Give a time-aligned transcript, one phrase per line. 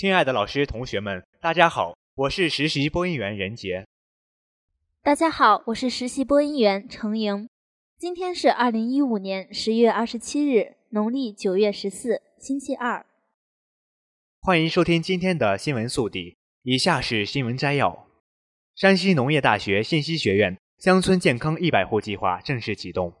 [0.00, 3.86] 亲爱的老师、同学们，大家好，我是实习播音员任杰。
[5.02, 7.46] 大家好，我是实习播音员程莹。
[7.98, 13.04] 今天是二零一五年十月二十七日，农历九月十四，星期二。
[14.40, 16.38] 欢迎收听今天的新闻速递。
[16.62, 18.06] 以下是新闻摘要：
[18.74, 23.12] 山西农业大学信息学院乡村健康一百户计划正式启动。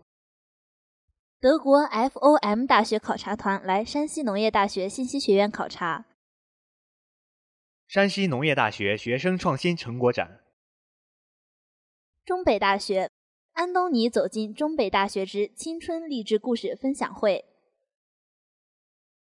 [1.38, 6.06] 德国 FOM 大学考察团来山西农业大学信息学院考察。
[7.90, 10.44] 山西农业大学学生创新成果展，
[12.24, 13.10] 中北大学
[13.54, 17.44] 安东尼走进中北大学之青春励志故事分享会。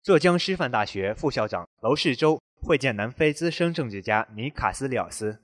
[0.03, 5.39] 浙江师范大学副校长娄世洲会见南非资深政治家尼卡斯里尔斯。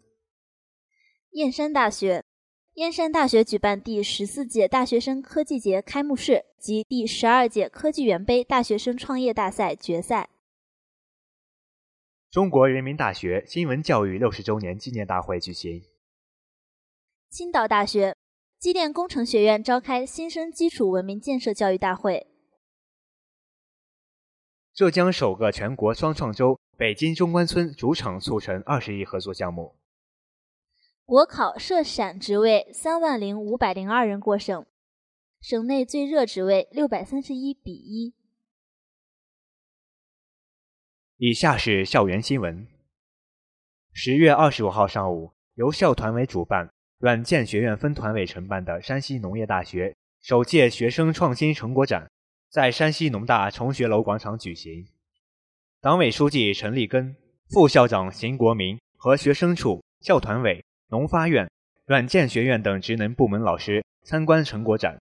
[1.29, 2.21] 燕山大学
[2.73, 10.31] 燕山大学举办第十四届大学生科技节开幕式及第十二届科技园杯大学生创业大赛决赛。
[12.35, 15.85] 中国人民大学新闻教育六十周年纪念大会举行。
[17.29, 18.17] 青岛大学
[18.59, 22.27] 机电工程学院召开新生基础文明建设教育大会。
[24.73, 29.77] 浙江首个全国双创周北京中关村主场促成二十亿合作项目。
[31.05, 34.65] 国考设陕职位三万零五百零二人过省，
[35.39, 38.13] 省内最热职位六百三十一比一。
[41.27, 42.67] 以下是校园新闻。
[43.93, 46.69] 十月二十五号上午，由校团委主办、
[46.99, 52.07] 软件学院分团委承办的山西农业大学首届学生创新成果展
[52.51, 54.85] 在山西农大崇学楼广场举行。
[55.81, 57.15] 党委书记陈立根、
[57.49, 61.49] 副校长邢国民和学生处、校团委、农发院、
[61.87, 65.01] 软件学院等职能部门老师参观成果展，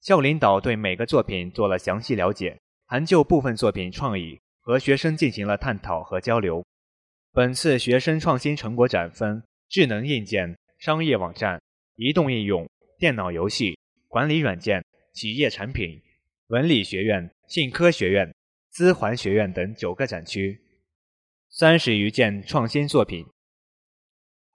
[0.00, 4.40] 校领导对每个作品做了详细了解，还就部分作品创意。
[4.68, 6.62] 和学生进行了探讨和交流。
[7.32, 11.58] 本次学生创新成果展分智能硬件、商业网站、
[11.96, 12.68] 移动应用、
[12.98, 14.84] 电脑游戏、管理软件、
[15.14, 15.98] 企业产品、
[16.48, 18.30] 文理学院、信科学院、
[18.68, 20.60] 资环学院等九个展区，
[21.48, 23.26] 三十余件创新作品。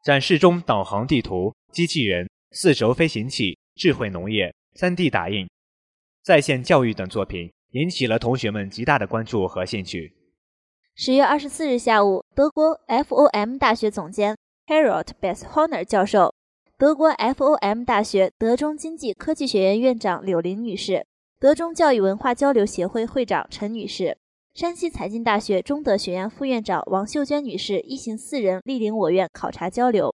[0.03, 5.49] 展示中，导航地图、机器人、四轴飞行器、智慧农业、3D 打印、
[6.21, 7.51] 在线教育等作品。
[7.73, 10.13] 引起了同学们极大的关注和兴趣。
[10.95, 16.35] 十月二十四日下午，德国 FOM 大学总监 Harold Besshorner 教授、
[16.77, 21.07] 德国 FOM 大学德中经济科技学院院长柳林女士、
[21.39, 24.19] 德中教育文化交流协会会长陈女士、
[24.53, 30.13] 山西财经大学中德学院副院长王秀娟女士一行四人莅临我院考察交流。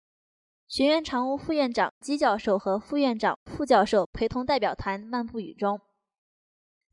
[0.66, 5.80] 学院常务副院长姬教授和副院长、副教授陪同代表团漫步雨中。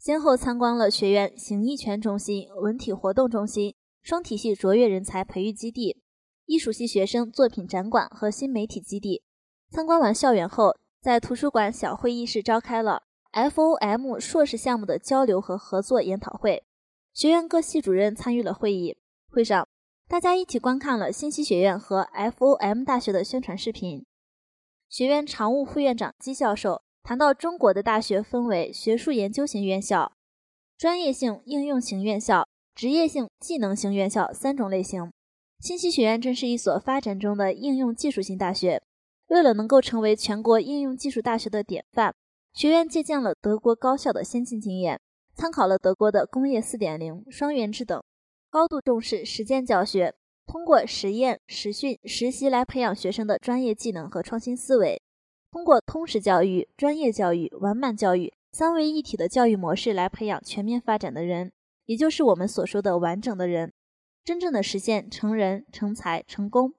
[0.02, 6.02] 先后参观了学院形意拳中心、文体活动中心、双体系卓越人才培育基地、
[6.48, 9.22] 艺术系学生作品展馆和新媒体基地。
[9.70, 16.64] 参观完校园后，在图书馆小会议室召开了 FOM 硕士项目的交流和合作研讨会。
[17.14, 18.98] 学院各系主任参与了会议。
[19.30, 19.68] 会上，
[20.08, 24.04] 大家一起观看了信息学院和 FOM 大学的宣传视频。
[24.90, 26.82] 学院常务副院长姬教授。
[27.04, 30.14] 谈到中国的大学分为学术研究型院校、
[30.78, 35.12] 专业性应用型院校、职业性技能型院校三种类型。
[35.60, 38.82] 信息学院正是一所发展中的应用技术型大学。
[39.28, 42.14] 为了能够成为全国应用技术大学的典范，
[42.54, 45.00] 学院借鉴了德国高校的先进经验，
[45.36, 48.04] 参考了德国的工业四点零、双元制等，
[48.50, 50.14] 高度重视实践教学，
[50.46, 55.02] 通过实验、实训、实习来培养学生的专业技能和创新思维。
[55.52, 61.52] 通过通识教育、专业教育、完满教育三位一体的教育模式来培养全面发展的人，
[61.86, 63.74] 也就是我们所说的完整的人，
[64.24, 66.74] 真正的实现成人、成才、成功。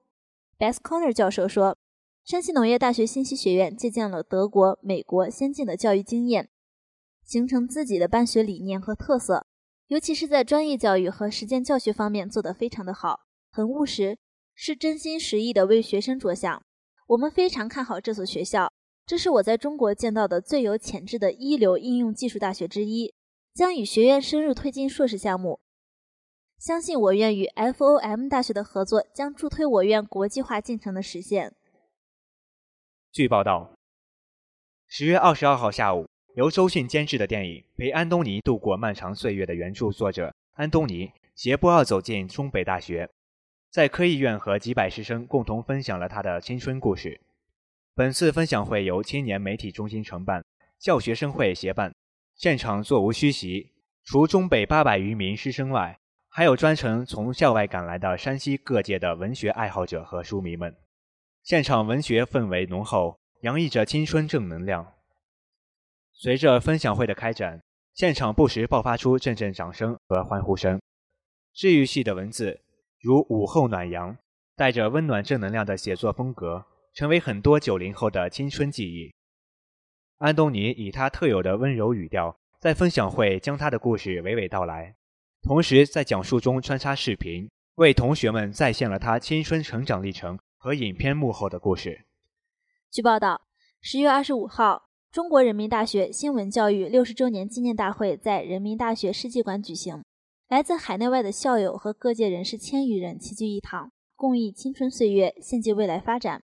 [0.57, 1.77] Bess Conner 教授说，
[2.25, 6.49] 山西农业大学信息学院借鉴了德国、美国先进的教育经验，
[7.23, 9.45] 形成自己的办学理念和特色，
[9.87, 13.19] 尤其是在专业教育和实践教学方面做得非常的好，
[13.51, 14.17] 很务实，
[14.55, 16.63] 是真心实意的为学生着想。
[17.07, 18.71] 我们非常看好这所学校，
[19.05, 23.13] 这是我在中国见到的最有潜质的一流应用技术大学之一。
[23.53, 25.59] 将与学院深入推进硕士项目。
[26.57, 31.53] 相信我院与 FOM 大学的合作将助推我院国际化进程的实现。
[33.11, 33.75] 据报道，
[34.87, 43.07] 十月二十二号下午，由周迅监制的电影《陪安东尼度过漫长岁月》的原著作者安东尼携波尔走进中北大学，
[43.73, 47.19] 在科艺院和几百师生共同分享了他的青春故事。
[47.95, 50.45] 本次分享会由青年媒体中心承办，
[50.77, 51.91] 校学生会协办，
[52.35, 53.71] 现场座无虚席。
[54.03, 55.97] 除中北八百余名师生外，
[56.29, 60.75] 还有专程从校外赶来的山西各界的文学爱好者和书迷们。
[61.41, 64.93] 现场文学氛围浓厚，洋溢着青春正能量。
[66.11, 67.59] 随着分享会的开展，
[67.95, 70.79] 现场不时爆发出阵阵掌声和欢呼声。
[71.55, 72.61] 治愈系的文字，
[73.03, 74.17] 如午后暖阳，
[74.55, 76.65] 带着温暖正能量的写作风格。
[76.93, 79.11] 成为很多九零后的青春记忆。
[80.19, 84.95] 安东尼以他特有的温柔语调，在分享会将他的故事娓娓道来，
[85.41, 92.05] 同时在讲述中穿插视频，为同学们再现了他青春成长历程和影片幕后的故事。
[92.91, 93.41] 据报道，
[93.81, 100.03] 十月二十五号，中国人民大学新闻教育六十周年纪念大会在人民大学世纪馆举行，
[100.53, 106.43] 来自海内外的校友和各界人士千余人齐聚一堂，共忆青春岁月，献祭未来发展。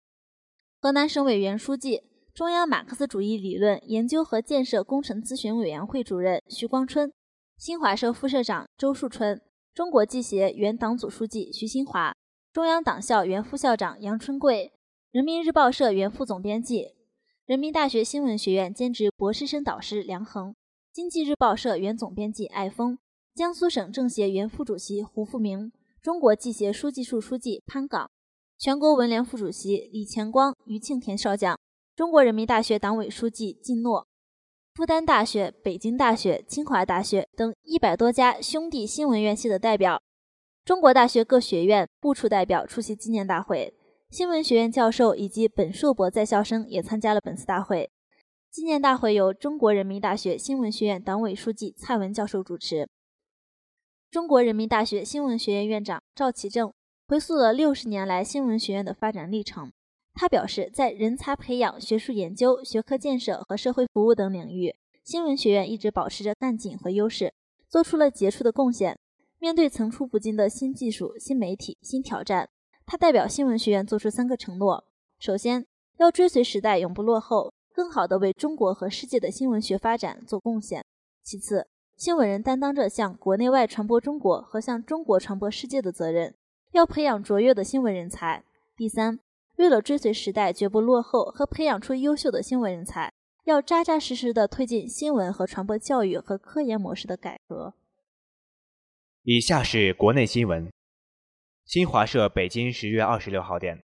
[0.80, 2.02] 河南省委原书记、
[2.34, 7.12] 中央马克思主义理论研究和建设工程咨询委员会主任徐光春，
[7.56, 9.40] 新华社副社长周树春，
[9.72, 12.12] 中国记协原党组书记徐新华，
[12.52, 14.72] 中央党校原副校长杨春贵，
[15.12, 16.96] 人民日报社原副总编辑，
[17.46, 20.56] 人民大学新闻学院兼职博士生导师梁恒，
[20.92, 22.98] 经济日报社原总编辑艾峰，
[23.34, 28.10] 江苏省政协原副主席胡富明，中国记协书记处书记潘岗。
[28.58, 31.58] 全国文联副主席李乾光、于庆田少将，
[31.96, 34.06] 中国人民大学党委书记靳诺，
[34.74, 40.02] 复旦大学、北京大学、清华大学等一百多家兄弟新闻院系的代表，
[40.62, 43.72] 中国大学各学院部处代表出席纪念大会，
[44.10, 47.90] 新闻学院教授以及本硕博在校生也参加了本次大会。
[48.50, 52.86] 纪念大会由中国人民大学新闻学院党委书记蔡文教授主持，
[54.12, 56.70] 中国人民大学新闻学院院长赵其正。
[57.08, 59.72] 回溯了六十年来新闻学院的发展历程，
[60.12, 67.32] 他表示，在人才培养、学术研究、学科建设和社会服务等领域，新闻学院一直保持着干劲和优势，
[67.70, 68.98] 做出了杰出的贡献。
[69.38, 72.50] 面对层出不穷的新技术、新媒体、新挑战，
[72.84, 74.84] 他代表新闻学院做出三个承诺：
[75.18, 75.64] 首先，
[75.96, 80.82] 要追随时代，永不落后，更好地为中国和世界的新闻学发展做贡献；
[81.22, 81.66] 其次，
[82.02, 86.34] 新闻人担当着向国内外传播中国和向中国传播世界的责任。
[86.72, 88.42] 要培养卓越的新闻人才。
[88.74, 89.20] 第三，
[89.54, 93.12] 为了追随时代、绝不落后和培养出优秀的新闻人才，
[93.44, 97.74] 要扎扎实实的推进新闻和传播教育和科研模式的改革。
[99.22, 100.68] 以下是国内新闻。
[101.64, 103.80] 新华社北京十月二十六号电，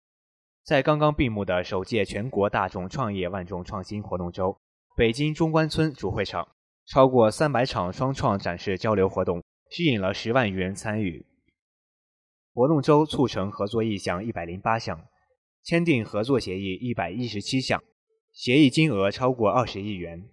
[0.64, 4.58] 在刚刚闭幕的首届全国大众创业万众创新活动周，
[4.96, 6.48] 北京中关村主会场
[6.88, 11.25] 超过三百场双创展示交流活动，吸引了十万余人参与。
[12.54, 15.06] 活动周促成合作意向一百零八项，
[15.63, 17.83] 签订合作协议一百一十七项，
[18.31, 20.30] 协议金额超过二十亿元。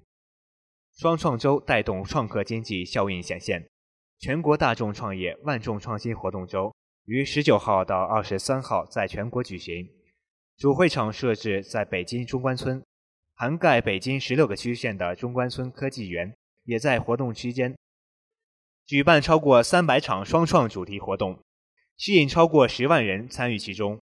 [0.97, 3.67] 双创周带动创客经济效应显现。
[4.21, 6.73] 全国大众创业万众创新活动周
[7.05, 9.89] 于十九号到二十三号在全国举行，
[10.57, 12.81] 主会场设置在北京中关村，
[13.35, 16.33] 涵盖北京十六个区县的中关村科技园
[16.65, 17.77] 也在活动期间
[18.85, 21.41] 举办超过三百场双创主题活动。
[21.97, 24.01] 吸引超过十万人参与其中。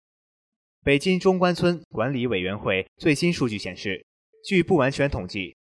[0.82, 4.04] 北京中关村管理委员会最新数据显示，
[4.44, 5.56] 据不完全统计，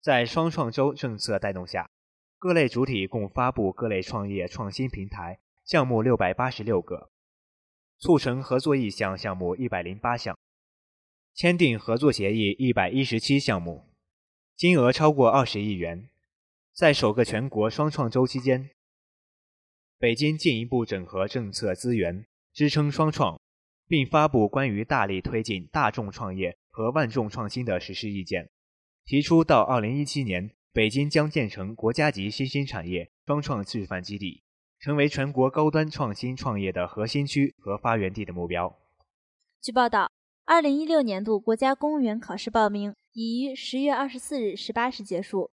[0.00, 1.90] 在双创周政策带动下，
[2.38, 7.10] 各类主体共发布各类创业创新平台项目六百八十六个，
[7.98, 10.34] 促成合作意向项目一百零八项，
[11.34, 13.84] 签订合作协议一百一十七项目，
[14.56, 16.08] 金额超过二十亿元。
[16.72, 18.70] 在首个全国双创周期间。
[19.98, 22.24] 北京进一步整合政策资源，
[22.54, 23.38] 支撑双创，
[23.86, 28.48] 并发布关于大力推进大众创业和万众创新的实施意见，
[29.04, 34.42] 提出到2017年，北京将建成国家级新兴产业双创示范基地，
[34.78, 38.74] 成为全国高端创新创业的核心区和发源地的目标。
[39.60, 40.10] 据报道
[40.46, 45.50] ，2016年度国家公务员考试报名已于10月24日18时结束，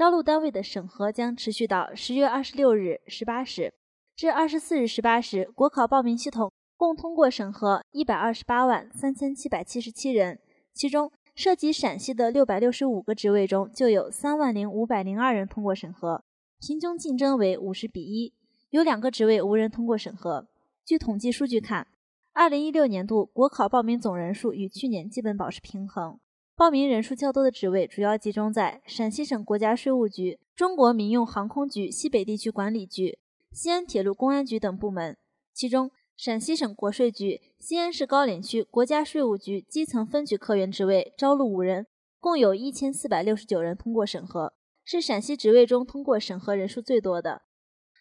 [0.00, 3.70] 招录单位的审核将持续到10月26日18时。
[4.16, 10.40] 至二十四日十八时，国考报名系统共通过审核一百二十八万三千七百七十七人，
[10.72, 16.24] 其中涉及陕西的六百六十五个职位中，就有三万零五百零二人通过审核，
[16.58, 18.32] 平均竞争为五十比一，
[18.70, 20.48] 有两个职位无人通过审核。
[20.82, 21.86] 据统计数据看，
[22.32, 26.18] 二零一六年度国考报名总人数与去年基本保持平衡。
[26.60, 33.18] 报名人数较多的职位主要集中在陕西省国家税务局、中国民用航空局西北地区管理局、
[33.50, 35.16] 西安铁路公安局等部门。
[35.54, 41.86] 其中，陕西省国税局西安市高陵区国家税务局基层分局科员职位招录五人，
[42.18, 44.52] 共有一千四百六十九人通过审核，
[44.84, 47.40] 是陕西职位中通过审核人数最多的。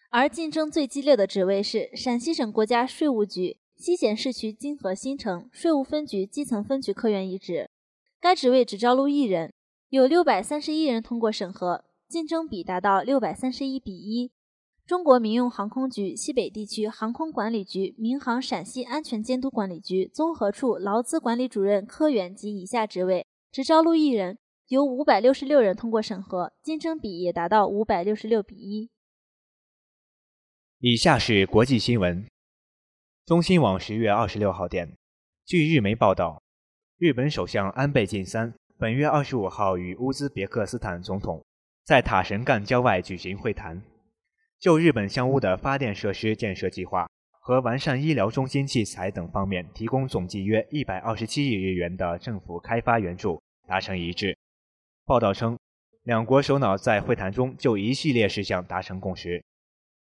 [0.10, 7.70] 而竞争最激烈的职位是陕西省国家税务局西咸市区金河新城税务分局基层分局科员一职。
[8.22, 9.54] 该职位只招录一人，
[9.88, 14.34] 有六百三十一人通过审核，竞争比达到六百三十一比一。
[14.86, 28.90] 中国民用航空局西北地区航空管理局民航陕西安全监督管理局综合处劳资管理主任科员及以下职位只招录一人，有五百六十六人通过审核，竞争比也达到五百六十六比一。
[30.80, 32.26] 以下是国际新闻。
[33.26, 34.98] 中新网十月二十六号电，
[35.46, 36.44] 据日媒报道。
[37.00, 41.42] 日本首相安倍晋三本月二十五号与乌兹别克斯坦总统
[41.86, 43.82] 在塔什干郊外举行会谈，
[44.60, 54.38] 就日本相乌的发电设施建设计划和完善医疗中心器材等方面提供总计约一百二十七亿日元的政府开发援助达成一致。
[55.06, 55.58] 报道称，
[56.04, 59.42] 两国首脑在会谈中就一系列事项达成共识，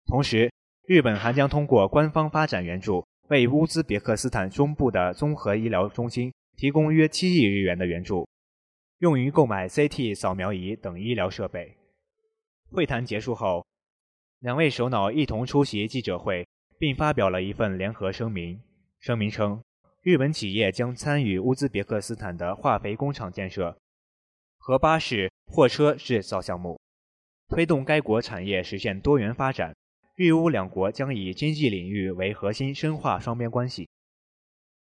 [0.06, 0.50] 同时，
[0.86, 6.32] 日本还将通过官方发展援助为乌兹别克斯坦中部的综合医疗中心。
[6.56, 8.26] 提供约七亿日元的援助，
[8.98, 11.76] 用于购买 CT 扫描仪等医疗设备。
[12.70, 13.66] 会谈结束后，
[14.40, 16.48] 两位首脑一同出席记者会，
[16.78, 18.60] 并发表了一份联合声明。
[18.98, 19.62] 声明称，
[20.02, 23.78] 日本企业将参与乌兹别克斯坦的化肥工厂建设
[24.58, 26.80] 和巴士、货车制造项目，
[27.48, 29.76] 推动该国产业实现多元发展。
[30.14, 33.86] 日乌两国将以经济领域为核心，深化双边关系。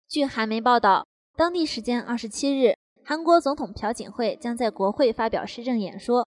[0.07, 1.08] 据韩媒报道。
[1.39, 6.27] 当地时间二十七日，韩国总统朴槿惠将在国会发表施政演说，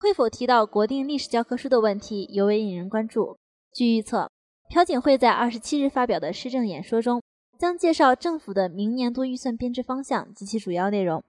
[0.00, 3.38] 会否提到国定历史教科书的问题尤为引人关注。
[3.72, 4.28] 据预测，
[4.68, 7.22] 朴槿惠在二十七日发表的施政演说中，
[7.60, 11.22] 将介绍政府的明年度预算编制方向及其主要内容，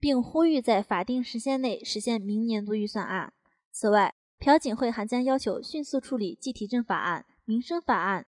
[0.00, 3.32] 并呼吁在法定时限内实现明年度预算案。
[3.70, 8.26] 此外，朴槿惠还将要求迅速处理计提振法案、民生法案，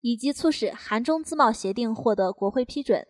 [0.00, 3.04] 以及促使韩中自贸协定获得国会批准。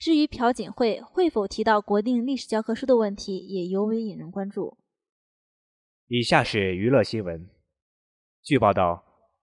[0.00, 4.78] 至于朴槿惠会否提到国定历史教科书的问题，也尤为引人关注。
[6.08, 7.50] 以下是娱乐新闻。
[8.42, 9.04] 据报道，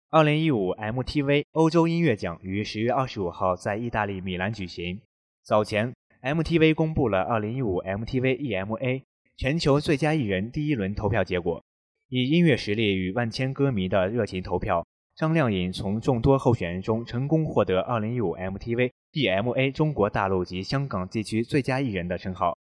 [0.09, 4.99] 二零一五 MTV 欧洲音乐奖于十月二十五号在意大利米兰举行。
[5.43, 9.03] 早前，MTV 公布了二零一五 MTV EMA
[9.37, 11.63] 全球最佳艺人第一轮投票结果，
[12.09, 14.85] 以音乐实力与万千歌迷的热情投票。
[15.15, 22.57] 张靓颖从众多候选人中成功获得2015 MTV EMA 中国大陆及香港地区最佳艺人的称号，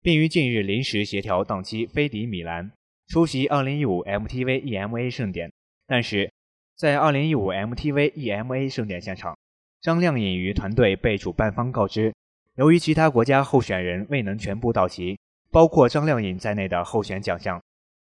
[0.00, 2.72] 并于近日临时协调档期飞抵米兰
[3.08, 5.52] 出席2015 MTV EMA 盛典。
[5.86, 6.32] 但是，
[6.76, 9.36] 在2015 MTV EMA 盛典现场，
[9.82, 12.14] 张靓颖与团队被主办方告知，
[12.56, 15.18] 由于其他国家候选人未能全部到齐，
[15.50, 17.62] 包括张靓颖在内的候选奖项，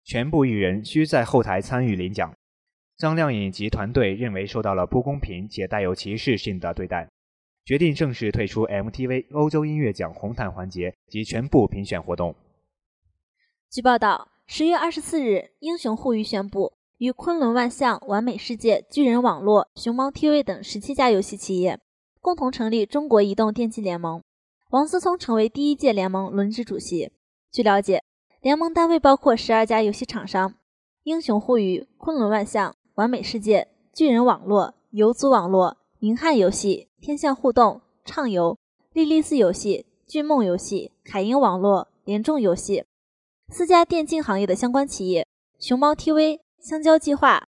[0.03, 2.33] 全部艺人需在后台参与领奖。
[2.97, 7.07] 张靓颖及团队认为受到了不公平且带有歧视性的对待，
[7.67, 12.37] 决定正式退出 MTV 欧洲音乐奖红毯环节及全部评选活动。
[13.69, 21.81] 据报道，十月二十四日，英雄互娱宣布与昆仑万象、完美世界、巨人网络、熊猫 TV 等十七家游戏企业
[22.21, 24.23] 共同成立中国移动电竞联盟，
[24.71, 27.11] 王思聪成为第一届联盟轮值主席。
[27.51, 28.05] 据了解，
[28.41, 30.55] 联盟单位包括十二家游戏厂商：
[31.03, 32.77] 英雄互娱、昆仑万象。
[32.95, 38.59] 完美世界、巨人网络、游族网络、银汉游戏、天象互动、畅游、
[38.93, 42.85] 莉莉丝游戏、俊梦游戏、凯英网络、联众游戏，
[43.49, 45.25] 四家电竞行业的相关企业：
[45.61, 47.47] 熊猫 TV、香蕉计划、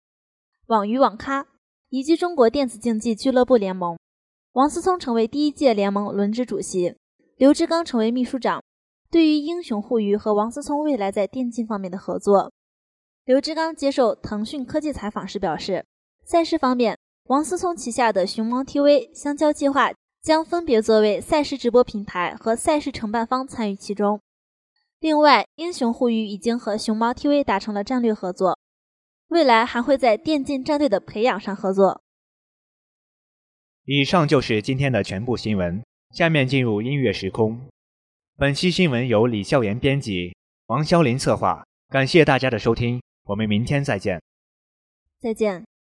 [0.68, 1.46] 网鱼网咖
[1.90, 3.98] 以及中国电子竞技俱乐部联盟。
[4.52, 6.96] 王思聪成为第一届联盟轮值主席，
[7.36, 8.64] 刘志刚成为秘书长。
[9.10, 12.50] 对于英雄互娱和王思聪未来在电竞方面的合作。
[13.26, 15.84] 刘志刚接受腾讯科技采访时表示，
[16.24, 24.20] 赛事方面，王思聪旗下的熊猫 TV、香蕉计划将分别作为赛事直播平台和赛事承办方参与其中。
[24.98, 28.58] 另外，英雄互娱已经和熊猫 TV 达成了战略合作，
[29.28, 32.02] 未来还会在电竞战队的培养上合作。
[33.84, 37.60] 以上就是今天的全部新闻，下面进入音乐时空。
[38.36, 40.36] 本期新闻由李笑言编辑，
[40.66, 43.00] 王潇林策划，感谢大家的收听。
[43.24, 44.20] 我们明天再见。
[45.20, 45.71] 再见。